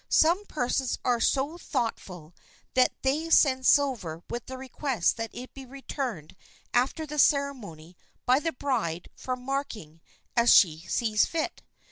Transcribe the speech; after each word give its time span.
Some 0.09 0.45
persons 0.47 0.97
are 1.05 1.19
so 1.19 1.59
thoughtful 1.59 2.33
that 2.73 2.91
they 3.03 3.29
send 3.29 3.67
silver 3.67 4.23
with 4.31 4.47
the 4.47 4.57
request 4.57 5.15
that 5.17 5.29
it 5.31 5.53
be 5.53 5.63
returned 5.63 6.35
after 6.73 7.05
the 7.05 7.19
ceremony 7.19 7.95
by 8.25 8.39
the 8.39 8.51
bride 8.51 9.09
for 9.15 9.35
marking 9.35 10.01
as 10.35 10.51
she 10.55 10.79
sees 10.87 11.27
fit. 11.27 11.61